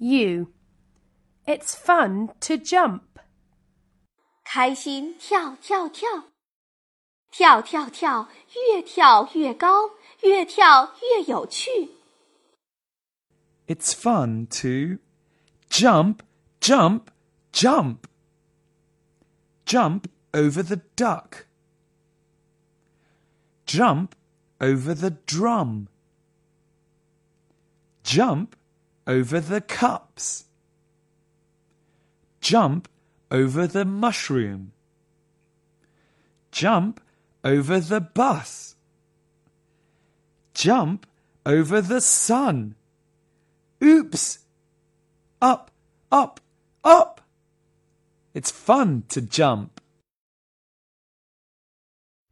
[0.00, 0.52] U.
[1.46, 3.02] It's fun to jump.
[4.44, 6.24] 开心跳跳跳，
[7.30, 9.90] 跳跳跳，越跳越高，
[10.22, 11.90] 越跳越有趣。
[13.66, 15.02] It's fun to
[15.68, 16.20] jump,
[16.60, 17.08] jump,
[17.52, 17.98] jump.
[19.66, 21.46] Jump over the duck.
[23.66, 24.10] Jump
[24.60, 25.88] over the drum.
[28.04, 28.50] Jump
[29.11, 30.45] over the cups.
[32.39, 32.87] Jump
[33.29, 34.71] over the mushroom.
[36.49, 37.01] Jump
[37.43, 38.75] over the bus.
[40.53, 41.05] Jump
[41.45, 42.75] over the sun.
[43.83, 44.39] Oops!
[45.41, 45.71] Up,
[46.09, 46.39] up,
[46.81, 47.19] up!
[48.33, 49.81] It's fun to jump.